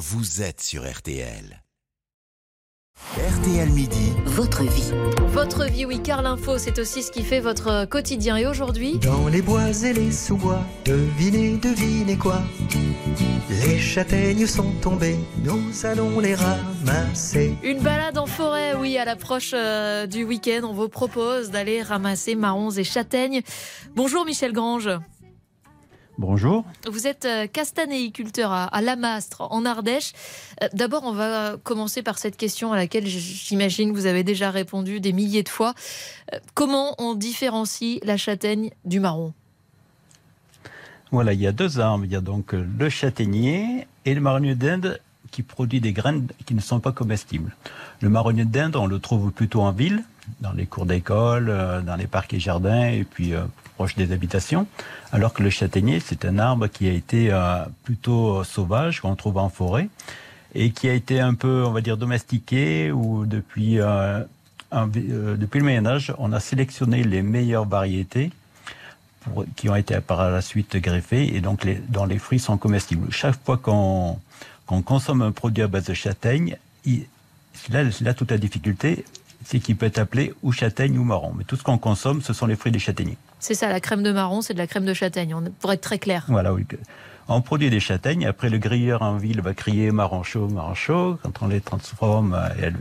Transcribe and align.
vous 0.00 0.40
êtes 0.40 0.62
sur 0.62 0.90
RTL. 0.90 1.62
RTL 3.18 3.68
Midi. 3.68 4.14
Votre 4.24 4.62
vie. 4.62 4.92
Votre 5.26 5.66
vie, 5.66 5.84
oui, 5.84 6.00
car 6.02 6.22
l'info, 6.22 6.56
c'est 6.56 6.78
aussi 6.78 7.02
ce 7.02 7.10
qui 7.10 7.22
fait 7.22 7.40
votre 7.40 7.84
quotidien. 7.84 8.38
Et 8.38 8.46
aujourd'hui 8.46 8.98
Dans 9.00 9.28
les 9.28 9.42
bois 9.42 9.68
et 9.68 9.92
les 9.92 10.10
sous-bois, 10.10 10.64
devinez, 10.86 11.58
devinez 11.58 12.16
quoi 12.16 12.40
Les 13.50 13.78
châtaignes 13.78 14.46
sont 14.46 14.72
tombées, 14.80 15.18
nous 15.44 15.70
allons 15.84 16.18
les 16.18 16.34
ramasser. 16.34 17.54
Une 17.62 17.80
balade 17.80 18.16
en 18.16 18.26
forêt, 18.26 18.74
oui, 18.76 18.96
à 18.96 19.04
l'approche 19.04 19.52
euh, 19.52 20.06
du 20.06 20.24
week-end. 20.24 20.62
On 20.62 20.72
vous 20.72 20.88
propose 20.88 21.50
d'aller 21.50 21.82
ramasser 21.82 22.36
marrons 22.36 22.70
et 22.70 22.84
châtaignes. 22.84 23.42
Bonjour 23.94 24.24
Michel 24.24 24.54
Grange. 24.54 24.88
Bonjour. 26.20 26.66
Vous 26.86 27.06
êtes 27.06 27.24
euh, 27.24 27.46
castanéiculteur 27.46 28.52
à, 28.52 28.64
à 28.64 28.82
Lamastre, 28.82 29.40
en 29.50 29.64
Ardèche. 29.64 30.12
Euh, 30.62 30.68
D'abord, 30.74 31.04
on 31.06 31.12
va 31.12 31.56
commencer 31.62 32.02
par 32.02 32.18
cette 32.18 32.36
question 32.36 32.74
à 32.74 32.76
laquelle 32.76 33.06
j'imagine 33.06 33.90
que 33.90 33.96
vous 33.96 34.04
avez 34.04 34.22
déjà 34.22 34.50
répondu 34.50 35.00
des 35.00 35.14
milliers 35.14 35.42
de 35.42 35.48
fois. 35.48 35.72
Euh, 36.34 36.38
Comment 36.52 36.94
on 36.98 37.14
différencie 37.14 38.00
la 38.04 38.18
châtaigne 38.18 38.68
du 38.84 39.00
marron? 39.00 39.32
Voilà, 41.10 41.32
il 41.32 41.40
y 41.40 41.46
a 41.46 41.52
deux 41.52 41.80
arbres. 41.80 42.04
Il 42.04 42.12
y 42.12 42.16
a 42.16 42.20
donc 42.20 42.52
le 42.52 42.90
châtaignier 42.90 43.86
et 44.04 44.14
le 44.14 44.20
marronnier 44.20 44.54
d'Inde 44.54 45.00
qui 45.30 45.42
produit 45.42 45.80
des 45.80 45.94
graines 45.94 46.28
qui 46.44 46.52
ne 46.54 46.60
sont 46.60 46.80
pas 46.80 46.92
comestibles. 46.92 47.56
Le 48.02 48.10
marronnier 48.10 48.44
d'Inde, 48.44 48.76
on 48.76 48.86
le 48.86 48.98
trouve 48.98 49.30
plutôt 49.32 49.62
en 49.62 49.72
ville, 49.72 50.04
dans 50.40 50.52
les 50.52 50.66
cours 50.66 50.86
d'école, 50.86 51.48
euh, 51.48 51.80
dans 51.80 51.96
les 51.96 52.06
parcs 52.06 52.32
et 52.34 52.40
jardins, 52.40 52.88
et 52.88 53.04
puis 53.04 53.34
euh, 53.34 53.42
proche 53.76 53.96
des 53.96 54.12
habitations. 54.12 54.66
Alors 55.12 55.32
que 55.32 55.42
le 55.42 55.50
châtaignier, 55.50 56.00
c'est 56.00 56.24
un 56.24 56.38
arbre 56.38 56.66
qui 56.68 56.88
a 56.88 56.92
été 56.92 57.28
euh, 57.30 57.64
plutôt 57.84 58.44
sauvage, 58.44 59.00
qu'on 59.00 59.16
trouve 59.16 59.38
en 59.38 59.48
forêt, 59.48 59.88
et 60.54 60.70
qui 60.70 60.88
a 60.88 60.94
été 60.94 61.20
un 61.20 61.34
peu, 61.34 61.64
on 61.64 61.72
va 61.72 61.80
dire, 61.80 61.96
domestiqué, 61.96 62.90
ou 62.90 63.24
depuis, 63.24 63.78
depuis 64.72 65.58
le 65.58 65.62
Moyen 65.62 65.86
Âge, 65.86 66.12
on 66.18 66.32
a 66.32 66.40
sélectionné 66.40 67.04
les 67.04 67.22
meilleures 67.22 67.66
variétés 67.66 68.32
qui 69.54 69.68
ont 69.68 69.76
été 69.76 70.00
par 70.00 70.28
la 70.28 70.40
suite 70.40 70.76
greffées 70.76 71.36
et 71.36 71.40
donc 71.40 71.64
les, 71.64 71.76
dont 71.88 72.04
les 72.04 72.18
fruits 72.18 72.40
sont 72.40 72.56
comestibles. 72.56 73.12
Chaque 73.12 73.36
fois 73.44 73.58
qu'on 73.58 74.18
consomme 74.66 75.22
un 75.22 75.30
produit 75.30 75.62
à 75.62 75.68
base 75.68 75.84
de 75.84 75.94
châtaigne, 75.94 76.56
c'est 76.84 77.72
là, 77.72 77.84
là 78.00 78.14
toute 78.14 78.30
la 78.30 78.38
difficulté, 78.38 79.04
c'est 79.44 79.58
qu'il 79.58 79.76
peut 79.76 79.86
être 79.86 79.98
appelé 79.98 80.34
ou 80.42 80.52
châtaigne 80.52 80.98
ou 80.98 81.04
marron. 81.04 81.32
Mais 81.36 81.44
tout 81.44 81.56
ce 81.56 81.62
qu'on 81.62 81.78
consomme, 81.78 82.22
ce 82.22 82.32
sont 82.32 82.46
les 82.46 82.56
fruits 82.56 82.72
des 82.72 82.78
châtaigniers. 82.78 83.16
C'est 83.38 83.54
ça, 83.54 83.68
la 83.68 83.80
crème 83.80 84.02
de 84.02 84.12
marron, 84.12 84.42
c'est 84.42 84.54
de 84.54 84.58
la 84.58 84.66
crème 84.66 84.84
de 84.84 84.94
châtaigne, 84.94 85.34
pour 85.60 85.72
être 85.72 85.80
très 85.80 85.98
clair. 85.98 86.24
Voilà, 86.28 86.52
oui. 86.52 86.66
On 87.32 87.42
produit 87.42 87.70
des 87.70 87.78
châtaignes, 87.78 88.26
après 88.26 88.50
le 88.50 88.58
grilleur 88.58 89.02
en 89.02 89.16
ville 89.16 89.40
va 89.40 89.54
crier 89.54 89.92
marron 89.92 90.24
chaud, 90.24 90.48
marron 90.48 90.74
chaud. 90.74 91.16
Quand 91.22 91.42
on 91.42 91.46
les 91.46 91.60
transforme, 91.60 92.34
euh, 92.34 92.48
elles, 92.60 92.76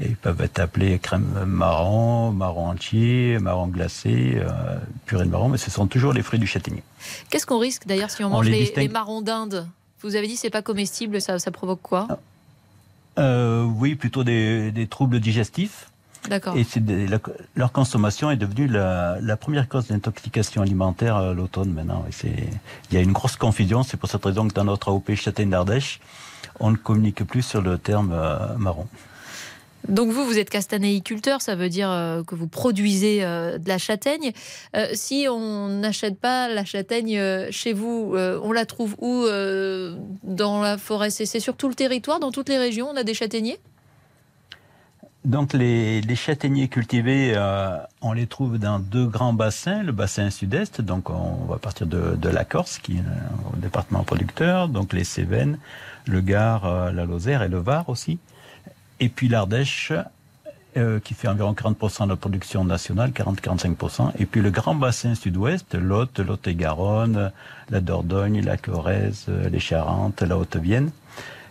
ils 0.00 0.16
peuvent 0.16 0.40
être 0.40 0.58
appelés 0.58 0.98
crème 0.98 1.44
marron, 1.46 2.32
marron 2.32 2.70
entier, 2.70 3.38
marron 3.40 3.68
glacé, 3.68 4.32
euh, 4.36 4.78
purée 5.06 5.24
de 5.26 5.30
marron, 5.30 5.48
mais 5.48 5.58
ce 5.58 5.70
sont 5.70 5.86
toujours 5.86 6.12
les 6.12 6.22
fruits 6.22 6.40
du 6.40 6.46
châtaignier. 6.46 6.82
Qu'est-ce 7.30 7.46
qu'on 7.46 7.60
risque 7.60 7.86
d'ailleurs 7.86 8.10
si 8.10 8.24
on 8.24 8.26
On 8.26 8.30
mange 8.30 8.46
les 8.46 8.52
les, 8.52 8.60
distingue. 8.62 8.82
les 8.82 8.88
marrons 8.88 9.22
d'Inde? 9.22 9.68
Vous 10.02 10.16
avez 10.16 10.26
dit 10.26 10.36
c'est 10.36 10.50
pas 10.50 10.62
comestible, 10.62 11.20
ça, 11.20 11.38
ça 11.38 11.50
provoque 11.52 11.80
quoi? 11.80 12.08
Euh, 13.18 13.62
oui, 13.62 13.94
plutôt 13.94 14.24
des, 14.24 14.72
des 14.72 14.88
troubles 14.88 15.20
digestifs. 15.20 15.88
D'accord. 16.28 16.56
Et 16.56 16.64
la- 17.08 17.18
leur 17.54 17.72
consommation 17.72 18.30
est 18.30 18.36
devenue 18.36 18.66
la, 18.66 19.18
la 19.20 19.36
première 19.36 19.68
cause 19.68 19.88
d'intoxication 19.88 20.62
alimentaire 20.62 21.16
à 21.16 21.34
l'automne 21.34 21.72
maintenant. 21.72 22.04
Il 22.24 22.94
y 22.94 22.96
a 22.96 23.00
une 23.00 23.12
grosse 23.12 23.36
confusion. 23.36 23.82
C'est 23.82 23.96
pour 23.98 24.08
cette 24.08 24.24
raison 24.24 24.48
que 24.48 24.54
dans 24.54 24.64
notre 24.64 24.88
AOP 24.88 25.14
Châtaigne 25.14 25.50
d'Ardèche, 25.50 26.00
on 26.60 26.70
ne 26.70 26.76
communique 26.76 27.24
plus 27.24 27.42
sur 27.42 27.60
le 27.62 27.76
terme 27.78 28.12
euh, 28.14 28.56
marron. 28.56 28.86
Donc 29.86 30.10
vous, 30.10 30.24
vous 30.24 30.38
êtes 30.38 30.48
castanéiculteur, 30.48 31.42
ça 31.42 31.56
veut 31.56 31.68
dire 31.68 31.90
euh, 31.90 32.22
que 32.22 32.34
vous 32.34 32.46
produisez 32.46 33.22
euh, 33.22 33.58
de 33.58 33.68
la 33.68 33.76
châtaigne. 33.76 34.32
Euh, 34.74 34.86
si 34.94 35.26
on 35.30 35.68
n'achète 35.68 36.18
pas 36.18 36.48
la 36.48 36.64
châtaigne 36.64 37.18
euh, 37.18 37.48
chez 37.50 37.74
vous, 37.74 38.12
euh, 38.14 38.40
on 38.42 38.52
la 38.52 38.64
trouve 38.64 38.94
où 38.98 39.24
euh, 39.26 39.94
Dans 40.22 40.62
la 40.62 40.78
forêt? 40.78 41.10
C'est 41.10 41.26
c'est 41.26 41.38
sur 41.40 41.54
tout 41.54 41.68
le 41.68 41.74
territoire, 41.74 42.18
dans 42.18 42.30
toutes 42.32 42.48
les 42.48 42.56
régions, 42.56 42.88
on 42.90 42.96
a 42.96 43.02
des 43.02 43.12
châtaigniers? 43.12 43.58
Donc 45.24 45.54
les, 45.54 46.02
châtaigniers 46.16 46.68
cultivés, 46.68 47.32
euh, 47.34 47.78
on 48.02 48.12
les 48.12 48.26
trouve 48.26 48.58
dans 48.58 48.78
deux 48.78 49.06
grands 49.06 49.32
bassins. 49.32 49.82
Le 49.82 49.92
bassin 49.92 50.28
sud-est, 50.28 50.82
donc 50.82 51.08
on 51.08 51.46
va 51.46 51.56
partir 51.56 51.86
de, 51.86 52.28
la 52.28 52.44
Corse, 52.44 52.78
qui 52.78 52.96
est 52.96 53.00
un 53.00 53.58
département 53.58 54.04
producteur, 54.04 54.68
donc 54.68 54.92
les 54.92 55.04
Cévennes, 55.04 55.58
le 56.06 56.20
Gard, 56.20 56.66
euh, 56.66 56.92
la 56.92 57.06
Lozère 57.06 57.42
et 57.42 57.48
le 57.48 57.56
Var 57.56 57.88
aussi. 57.88 58.18
Et 59.00 59.08
puis 59.08 59.28
l'Ardèche, 59.28 59.94
euh, 60.76 61.00
qui 61.00 61.14
fait 61.14 61.28
environ 61.28 61.54
40% 61.54 62.04
de 62.04 62.10
la 62.10 62.16
production 62.16 62.62
nationale, 62.62 63.12
40-45%. 63.12 64.12
Et 64.18 64.26
puis 64.26 64.42
le 64.42 64.50
grand 64.50 64.74
bassin 64.74 65.14
sud-ouest, 65.14 65.74
Lot, 65.74 66.18
Lot-et-Garonne, 66.18 67.32
la 67.70 67.80
Dordogne, 67.80 68.42
la 68.42 68.58
Corrèze, 68.58 69.28
les 69.50 69.60
Charentes, 69.60 70.20
la 70.20 70.36
Haute-Vienne. 70.36 70.90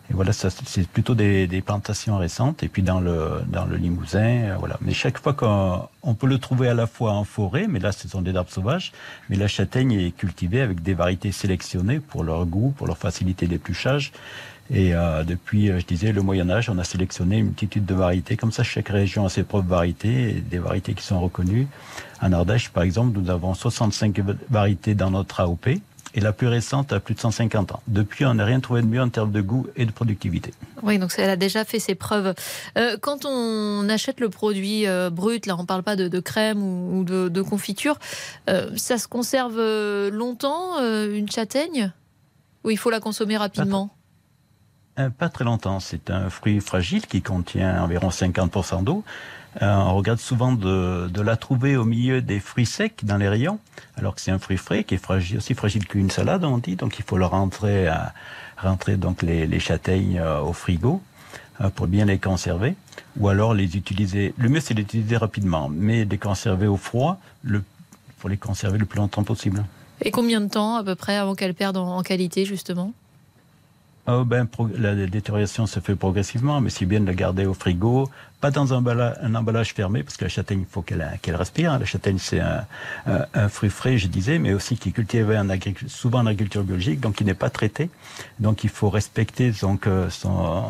Et 0.10 0.14
voilà, 0.14 0.34
c'est 0.34 0.88
plutôt 0.88 1.16
des, 1.16 1.64
plantations 1.66 2.18
récentes. 2.18 2.62
Et 2.64 2.68
puis 2.68 2.82
dans 2.82 3.00
le, 3.00 3.42
dans 3.48 3.66
le 3.66 3.78
Limousin, 3.78 4.20
euh, 4.20 4.56
voilà. 4.60 4.78
Mais 4.82 4.94
chaque 4.94 5.18
fois 5.18 5.34
qu'on 5.34 5.88
on 6.02 6.14
peut 6.14 6.28
le 6.28 6.40
trouver 6.40 6.68
à 6.68 6.74
la 6.74 6.88
fois 6.88 7.14
en 7.14 7.24
forêt, 7.24 7.68
mais 7.70 7.80
là, 7.80 7.92
ce 7.92 8.08
sont 8.08 8.22
des 8.22 8.36
arbres 8.36 8.52
sauvages. 8.52 8.92
Mais 9.30 9.38
la 9.38 9.48
châtaigne 9.48 9.94
est 9.94 10.12
cultivée 10.12 10.62
avec 10.62 10.84
des 10.84 10.94
variétés 10.94 11.32
sélectionnées 11.32 12.00
pour 12.00 12.24
leur 12.24 12.46
goût, 12.46 12.74
pour 12.78 12.88
leur 12.88 12.98
facilité 12.98 13.48
d'épluchage. 13.48 14.12
Et 14.72 14.94
euh, 14.94 15.24
depuis, 15.24 15.70
euh, 15.70 15.80
je 15.80 15.86
disais, 15.86 16.12
le 16.12 16.22
Moyen 16.22 16.50
Âge, 16.50 16.70
on 16.70 16.78
a 16.78 16.84
sélectionné 16.84 17.38
une 17.38 17.48
multitude 17.48 17.86
de 17.86 17.94
variétés. 17.94 18.38
Comme 18.38 18.52
ça, 18.52 18.64
chaque 18.64 18.90
région 18.90 19.26
a 19.26 19.30
ses 19.30 19.44
propres 19.44 19.68
variétés, 19.68 20.44
des 20.50 20.58
variétés 20.58 20.94
qui 20.94 21.04
sont 21.04 21.20
reconnues. 21.20 21.68
En 22.22 22.32
Ardèche, 22.32 22.70
par 22.70 22.84
exemple, 22.84 23.18
nous 23.18 23.30
avons 23.30 23.54
65 23.54 24.20
variétés 24.50 24.96
dans 24.96 25.12
notre 25.12 25.42
AOP. 25.42 25.68
Et 26.16 26.20
la 26.20 26.32
plus 26.32 26.48
récente 26.48 26.94
a 26.94 27.00
plus 27.00 27.16
de 27.16 27.20
150 27.20 27.72
ans. 27.72 27.82
Depuis, 27.88 28.26
on 28.26 28.36
n'a 28.36 28.46
rien 28.46 28.60
trouvé 28.60 28.82
de 28.82 28.88
mieux 28.88 29.02
en 29.02 29.10
termes 29.10 29.32
de 29.32 29.42
goût 29.42 29.68
et 29.76 29.86
de 29.86 29.92
productivité. 29.92 30.54
Oui, 30.84 31.00
donc 31.00 31.14
elle 31.18 31.30
a 31.30 31.36
déjà 31.36 31.66
fait 31.66 31.80
ses 31.80 31.96
preuves. 31.96 32.34
Euh, 32.78 32.98
quand 33.02 33.26
on 33.26 33.88
achète 33.90 34.20
le 34.20 34.30
produit 34.30 34.86
euh, 34.86 35.10
brut, 35.10 35.46
là 35.46 35.56
on 35.58 35.64
ne 35.64 35.68
parle 35.68 35.84
pas 35.84 35.96
de, 35.96 36.20
crème 36.20 36.62
ou, 36.62 37.04
de, 37.04 37.42
confiture, 37.42 37.98
euh, 38.50 38.70
ça 38.76 38.98
se 38.98 39.08
conserve 39.08 39.60
longtemps, 40.10 40.80
une 40.80 41.30
châtaigne? 41.30 41.92
Ou 42.64 42.70
il 42.70 42.78
faut 42.78 42.90
la 42.90 43.00
consommer 43.00 43.36
rapidement? 43.38 43.90
Pas 44.96 45.30
très 45.30 45.44
longtemps. 45.44 45.80
C'est 45.80 46.12
un 46.12 46.30
fruit 46.30 46.60
fragile 46.60 47.08
qui 47.08 47.22
contient 47.22 47.84
environ 47.84 48.10
50% 48.10 48.84
d'eau. 48.84 49.04
Euh, 49.62 49.76
on 49.76 49.96
regarde 49.96 50.20
souvent 50.20 50.52
de, 50.52 51.22
la 51.22 51.36
trouver 51.36 51.78
au 51.78 51.86
milieu 51.86 52.22
des 52.22 52.40
fruits 52.40 52.66
secs 52.66 53.04
dans 53.04 53.18
les 53.18 53.30
rayons, 53.30 53.60
alors 53.98 54.16
que 54.16 54.22
c'est 54.22 54.32
un 54.32 54.40
fruit 54.40 54.58
frais 54.58 54.84
qui 54.84 54.96
est 54.96 55.36
aussi 55.36 55.54
fragile 55.54 55.88
qu'une 55.88 56.10
salade, 56.10 56.44
on 56.44 56.58
dit. 56.58 56.76
Donc 56.76 56.98
il 56.98 57.06
faut 57.06 57.18
le 57.18 57.26
rentrer, 57.26 57.88
à, 57.88 58.14
rentrer 58.58 58.98
donc 58.98 59.22
les, 59.22 59.60
châtaignes 59.60 60.20
euh, 60.20 60.42
au 60.42 60.54
frigo 60.54 61.02
euh, 61.62 61.70
pour 61.70 61.88
bien 61.88 62.06
les 62.06 62.18
conserver, 62.18 62.76
ou 63.18 63.28
alors 63.30 63.54
les 63.54 63.78
utiliser. 63.78 64.34
Le 64.38 64.50
mieux 64.50 64.60
c'est 64.60 64.74
d'utiliser 64.74 65.18
rapidement, 65.18 65.70
mais 65.70 66.06
les 66.06 66.18
conserver 66.18 66.68
au 66.68 66.78
froid, 66.78 67.20
le, 67.44 67.64
pour 68.20 68.30
les 68.30 68.38
conserver 68.38 68.80
le 68.80 68.86
plus 68.86 68.98
longtemps 68.98 69.24
possible. 69.24 69.64
Et 70.02 70.10
combien 70.10 70.42
de 70.42 70.50
temps 70.50 70.78
à 70.78 70.84
peu 70.84 70.96
près 70.96 71.16
avant 71.16 71.36
qu'elle 71.36 71.54
perde 71.54 71.78
en, 71.78 71.98
en 71.98 72.02
qualité 72.02 72.46
justement? 72.46 72.92
Oh 74.06 74.26
ben, 74.26 74.46
la 74.78 74.96
détérioration 74.96 75.66
se 75.66 75.80
fait 75.80 75.96
progressivement, 75.96 76.60
mais 76.60 76.70
c'est 76.70 76.86
bien 76.86 77.00
de 77.00 77.06
la 77.06 77.14
garder 77.14 77.46
au 77.46 77.54
frigo, 77.54 78.10
pas 78.42 78.52
dans 78.52 78.74
un, 78.74 78.82
emballa- 78.82 79.18
un 79.22 79.34
emballage 79.34 79.74
fermé, 79.74 80.04
parce 80.04 80.18
que 80.18 80.26
la 80.26 80.30
châtaigne, 80.30 80.60
il 80.60 80.66
faut 80.70 80.82
qu'elle 80.82 81.08
qu'elle 81.22 81.38
respire. 81.38 81.72
hein. 81.72 81.80
La 81.80 81.86
châtaigne, 81.86 82.18
c'est 82.20 82.42
un, 82.42 82.66
un- 83.08 83.26
un 83.34 83.48
fruit 83.48 83.70
frais, 83.70 83.98
je 83.98 84.08
disais, 84.08 84.40
mais 84.40 84.54
aussi 84.54 84.76
qui 84.76 84.90
est 84.90 84.92
cultivé 84.92 85.38
en 85.38 85.48
souvent 85.88 86.20
en 86.20 86.26
agriculture 86.26 86.66
biologique, 86.66 87.00
donc 87.00 87.16
qui 87.16 87.24
n'est 87.24 87.34
pas 87.34 87.50
traité. 87.50 87.90
Donc 88.42 88.66
il 88.66 88.70
faut 88.70 88.90
respecter 88.90 89.52
donc, 89.62 89.88
euh, 89.88 90.10
son, 90.10 90.66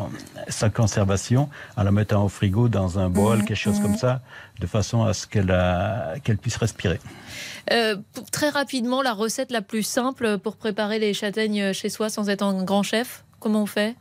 sa 0.46 0.70
conservation 0.70 1.48
en 1.76 1.82
la 1.82 1.90
mettant 1.90 2.24
au 2.24 2.28
frigo 2.28 2.68
dans 2.68 3.00
un 3.00 3.10
bol, 3.10 3.38
quelque 3.44 3.56
chose 3.56 3.80
comme 3.80 3.96
ça, 3.96 4.20
de 4.60 4.66
façon 4.68 5.02
à 5.02 5.12
ce 5.12 5.26
qu'elle 5.26 5.50
a- 5.50 6.14
qu'elle 6.22 6.38
puisse 6.38 6.56
respirer. 6.58 7.00
Euh, 7.72 7.96
pour- 8.12 8.30
Très 8.30 8.50
rapidement, 8.50 9.02
la 9.02 9.12
recette 9.12 9.50
la 9.50 9.60
plus 9.62 9.82
simple 9.82 10.38
pour 10.38 10.54
préparer 10.56 11.00
les 11.00 11.14
châtaignes 11.14 11.72
chez 11.72 11.88
soi 11.88 12.10
sans 12.10 12.28
être 12.30 12.42
un 12.44 12.62
grand 12.62 12.84
chef? 12.84 13.23
Comment 13.44 13.64
on 13.64 13.66
fait? 13.66 13.94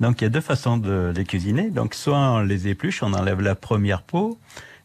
Donc 0.00 0.22
il 0.22 0.24
y 0.24 0.26
a 0.26 0.30
deux 0.30 0.40
façons 0.40 0.78
de 0.78 1.12
les 1.14 1.26
cuisiner. 1.26 1.68
Donc 1.68 1.92
soit 1.92 2.16
on 2.16 2.38
les 2.38 2.66
épluche, 2.66 3.02
on 3.02 3.12
enlève 3.12 3.42
la 3.42 3.54
première 3.54 4.00
peau 4.00 4.38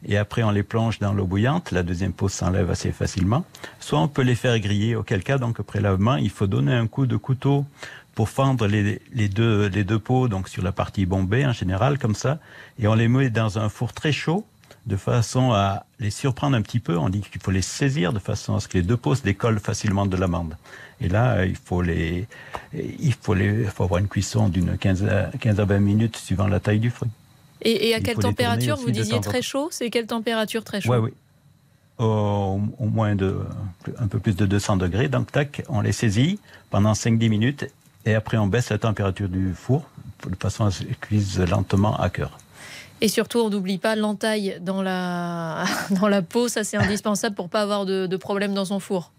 et 0.06 0.18
après 0.18 0.44
on 0.44 0.52
les 0.52 0.64
plonge 0.64 1.00
dans 1.00 1.14
l'eau 1.14 1.26
bouillante. 1.26 1.72
La 1.72 1.82
deuxième 1.82 2.12
peau 2.12 2.28
s'enlève 2.28 2.70
assez 2.70 2.92
facilement. 2.92 3.46
Soit 3.80 4.02
on 4.02 4.10
peut 4.10 4.24
les 4.24 4.36
faire 4.36 4.60
griller. 4.60 4.98
Auquel 4.98 5.24
cas, 5.24 5.38
donc 5.38 5.62
après 5.62 5.80
lavement, 5.80 6.18
il 6.18 6.30
faut 6.30 6.46
donner 6.46 6.74
un 6.74 6.88
coup 6.88 7.06
de 7.06 7.16
couteau 7.16 7.66
pour 8.16 8.28
fendre 8.28 8.68
les, 8.68 9.00
deux 9.30 9.68
les 9.68 9.86
deux 9.86 10.00
peaux 10.00 10.28
donc 10.28 10.50
sur 10.50 10.62
la 10.62 10.74
partie 10.74 11.06
bombée 11.06 11.46
en 11.46 11.54
général 11.54 11.98
comme 12.00 12.16
ça 12.16 12.40
et 12.80 12.88
on 12.90 12.96
les 12.96 13.08
met 13.08 13.30
dans 13.30 13.60
un 13.60 13.70
four 13.70 13.94
très 13.94 14.12
chaud 14.12 14.46
de 14.86 14.96
façon 14.96 15.52
à 15.52 15.86
les 16.00 16.10
surprendre 16.10 16.56
un 16.56 16.62
petit 16.62 16.80
peu. 16.80 16.98
On 16.98 17.10
dit 17.10 17.22
qu'il 17.22 17.42
faut 17.42 17.52
les 17.52 17.62
saisir 17.62 18.14
de 18.14 18.20
façon 18.20 18.56
à 18.56 18.60
ce 18.60 18.68
que 18.68 18.78
les 18.78 18.84
deux 18.84 18.98
se 19.16 19.22
décollent 19.22 19.60
facilement 19.60 20.06
de 20.06 20.18
l'amande. 20.18 20.58
Et 21.00 21.08
là, 21.08 21.46
il 21.46 21.56
faut 21.56 21.82
les, 21.82 22.28
il 22.74 23.14
faut 23.14 23.34
les, 23.34 23.66
faut 23.66 23.84
avoir 23.84 24.00
une 24.00 24.08
cuisson 24.08 24.50
d'une 24.50 24.78
15 24.78 25.06
à, 25.06 25.32
15 25.40 25.60
à 25.60 25.66
20 25.66 25.80
minutes 25.80 26.18
suivant 26.18 26.48
la 26.48 26.60
taille 26.60 26.80
du 26.80 26.90
fruit. 26.90 27.10
Et, 27.64 27.94
à 27.94 28.00
quelle 28.00 28.18
température 28.18 28.76
Vous 28.76 28.90
disiez 28.90 29.20
très 29.20 29.44
chaud? 29.44 29.70
C'est 29.72 29.92
quelle 29.92 30.08
température 30.08 30.64
très 30.64 30.82
chaud? 30.82 30.94
Oui, 30.94 30.98
oui. 30.98 31.14
Au, 32.00 32.60
au, 32.80 32.86
moins 32.86 33.16
de, 33.16 33.38
un 34.00 34.08
peu 34.08 34.18
plus 34.18 34.36
de 34.36 34.48
200 34.48 34.78
degrés. 34.78 35.08
Donc, 35.08 35.32
tac, 35.32 35.64
on 35.70 35.82
les 35.82 35.92
saisit 35.92 36.40
pendant 36.72 36.94
5-10 36.94 37.30
minutes 37.30 37.68
et 38.06 38.16
après 38.16 38.38
on 38.38 38.48
baisse 38.48 38.70
la 38.70 38.80
température 38.80 39.30
du 39.30 39.54
four 39.54 39.84
de 40.28 40.36
façon 40.36 40.66
à 40.66 40.72
ce 40.72 40.84
qu'elles 40.84 40.98
cuisent 40.98 41.40
lentement 41.40 41.96
à 41.98 42.10
cœur. 42.10 42.38
Et 43.02 43.08
surtout, 43.08 43.40
on 43.40 43.50
n'oublie 43.50 43.80
pas 43.80 43.96
l'entaille 43.96 44.58
dans 44.62 44.82
la, 44.82 45.66
dans 45.90 46.08
la 46.08 46.22
peau, 46.22 46.48
ça 46.48 46.64
c'est 46.64 46.78
indispensable 46.78 47.36
pour 47.36 47.50
pas 47.50 47.62
avoir 47.62 47.86
de, 47.86 48.06
de 48.06 48.18
problème 48.18 48.54
dans 48.54 48.66
son 48.66 48.80
four. 48.80 49.12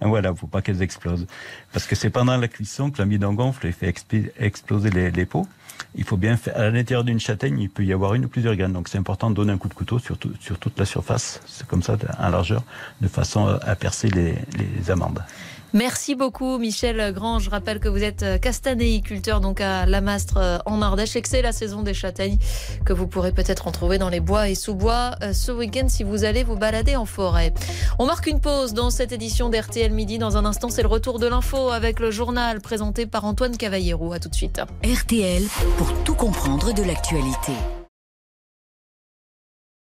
Voilà, 0.00 0.34
faut 0.34 0.46
pas 0.46 0.62
qu'elles 0.62 0.82
explosent. 0.82 1.26
Parce 1.72 1.86
que 1.86 1.94
c'est 1.94 2.10
pendant 2.10 2.36
la 2.36 2.48
cuisson 2.48 2.90
que 2.90 2.98
l'amidon 2.98 3.34
gonfle 3.34 3.66
et 3.66 3.72
fait 3.72 3.92
exploser 4.38 4.90
les, 4.90 5.26
peaux. 5.26 5.46
Il 5.94 6.04
faut 6.04 6.16
bien 6.16 6.36
faire, 6.36 6.56
à 6.56 6.70
l'intérieur 6.70 7.04
d'une 7.04 7.20
châtaigne, 7.20 7.58
il 7.58 7.70
peut 7.70 7.84
y 7.84 7.92
avoir 7.92 8.14
une 8.14 8.24
ou 8.24 8.28
plusieurs 8.28 8.56
graines. 8.56 8.72
Donc 8.72 8.88
c'est 8.88 8.98
important 8.98 9.30
de 9.30 9.34
donner 9.34 9.52
un 9.52 9.58
coup 9.58 9.68
de 9.68 9.74
couteau 9.74 9.98
sur, 9.98 10.18
tout, 10.18 10.32
sur 10.40 10.58
toute 10.58 10.78
la 10.78 10.84
surface. 10.84 11.40
C'est 11.46 11.66
comme 11.66 11.82
ça, 11.82 11.96
à 12.18 12.30
largeur, 12.30 12.62
de 13.00 13.08
façon 13.08 13.46
à 13.46 13.76
percer 13.76 14.08
les, 14.08 14.34
les 14.58 14.90
amandes. 14.90 15.22
Merci 15.72 16.14
beaucoup 16.14 16.58
Michel 16.58 17.12
Grand. 17.12 17.38
Je 17.38 17.50
rappelle 17.50 17.78
que 17.78 17.88
vous 17.88 18.02
êtes 18.02 18.40
castanéiculteur 18.40 19.40
donc 19.40 19.60
à 19.60 19.86
Lamastre 19.86 20.36
euh, 20.36 20.58
en 20.66 20.82
Ardèche 20.82 21.16
et 21.16 21.22
que 21.22 21.28
c'est 21.28 21.42
la 21.42 21.52
saison 21.52 21.82
des 21.82 21.94
châtaignes 21.94 22.38
que 22.84 22.92
vous 22.92 23.06
pourrez 23.06 23.32
peut-être 23.32 23.68
en 23.68 23.70
trouver 23.70 23.98
dans 23.98 24.08
les 24.08 24.20
bois 24.20 24.48
et 24.48 24.54
sous-bois 24.54 25.12
euh, 25.22 25.32
ce 25.32 25.52
week-end 25.52 25.88
si 25.88 26.02
vous 26.02 26.24
allez 26.24 26.44
vous 26.44 26.56
balader 26.56 26.96
en 26.96 27.06
forêt. 27.06 27.52
On 27.98 28.06
marque 28.06 28.26
une 28.26 28.40
pause 28.40 28.74
dans 28.74 28.90
cette 28.90 29.12
édition 29.12 29.48
d'RTL 29.48 29.92
Midi. 29.92 30.18
Dans 30.18 30.36
un 30.36 30.44
instant, 30.44 30.68
c'est 30.68 30.82
le 30.82 30.88
retour 30.88 31.18
de 31.18 31.26
l'info 31.26 31.70
avec 31.70 32.00
le 32.00 32.10
journal 32.10 32.60
présenté 32.60 33.06
par 33.06 33.24
Antoine 33.24 33.56
Cavallero. 33.56 34.12
À 34.12 34.18
tout 34.18 34.28
de 34.28 34.34
suite. 34.34 34.60
RTL 34.84 35.44
pour 35.76 35.92
tout 36.04 36.14
comprendre 36.14 36.72
de 36.72 36.82
l'actualité. 36.82 37.52